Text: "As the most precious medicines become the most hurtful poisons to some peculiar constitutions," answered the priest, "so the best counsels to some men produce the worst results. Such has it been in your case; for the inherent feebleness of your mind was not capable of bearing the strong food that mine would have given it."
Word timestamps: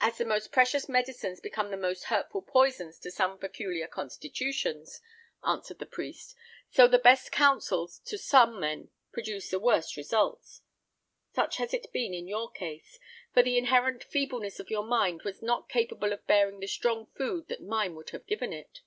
"As 0.00 0.16
the 0.16 0.24
most 0.24 0.52
precious 0.52 0.88
medicines 0.88 1.40
become 1.40 1.72
the 1.72 1.76
most 1.76 2.04
hurtful 2.04 2.40
poisons 2.40 3.00
to 3.00 3.10
some 3.10 3.36
peculiar 3.36 3.88
constitutions," 3.88 5.00
answered 5.44 5.80
the 5.80 5.86
priest, 5.86 6.36
"so 6.70 6.86
the 6.86 7.00
best 7.00 7.32
counsels 7.32 7.98
to 8.04 8.16
some 8.16 8.60
men 8.60 8.92
produce 9.10 9.50
the 9.50 9.58
worst 9.58 9.96
results. 9.96 10.62
Such 11.32 11.56
has 11.56 11.74
it 11.74 11.92
been 11.92 12.14
in 12.14 12.28
your 12.28 12.48
case; 12.48 13.00
for 13.34 13.42
the 13.42 13.58
inherent 13.58 14.04
feebleness 14.04 14.60
of 14.60 14.70
your 14.70 14.84
mind 14.84 15.22
was 15.22 15.42
not 15.42 15.68
capable 15.68 16.12
of 16.12 16.24
bearing 16.28 16.60
the 16.60 16.68
strong 16.68 17.06
food 17.06 17.48
that 17.48 17.60
mine 17.60 17.96
would 17.96 18.10
have 18.10 18.28
given 18.28 18.52
it." 18.52 18.82